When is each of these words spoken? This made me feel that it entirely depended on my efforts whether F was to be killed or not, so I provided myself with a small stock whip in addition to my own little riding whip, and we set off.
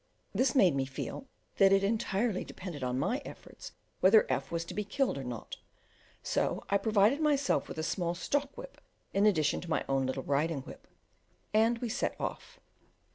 This 0.33 0.55
made 0.55 0.73
me 0.73 0.85
feel 0.85 1.27
that 1.57 1.71
it 1.71 1.83
entirely 1.83 2.43
depended 2.43 2.83
on 2.83 2.97
my 2.97 3.21
efforts 3.23 3.73
whether 3.99 4.25
F 4.29 4.51
was 4.51 4.65
to 4.65 4.73
be 4.73 4.83
killed 4.83 5.15
or 5.15 5.23
not, 5.23 5.57
so 6.23 6.63
I 6.71 6.79
provided 6.79 7.21
myself 7.21 7.67
with 7.67 7.77
a 7.77 7.83
small 7.83 8.15
stock 8.15 8.57
whip 8.57 8.81
in 9.13 9.27
addition 9.27 9.61
to 9.61 9.69
my 9.69 9.85
own 9.87 10.07
little 10.07 10.23
riding 10.23 10.61
whip, 10.61 10.87
and 11.53 11.77
we 11.77 11.89
set 11.89 12.19
off. 12.19 12.59